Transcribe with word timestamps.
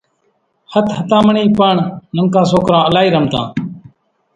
ۿتۿتامڻِي 0.73 1.43
پڻ 1.59 1.75
ننڪان 2.15 2.45
سوڪران 2.51 2.83
الائِي 2.87 3.07
رمتان۔ 3.15 3.45